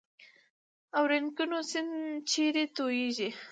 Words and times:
اورینوکو 0.97 1.45
سیند 1.69 1.93
چیرې 2.29 2.63
تویږي؟ 2.75 3.29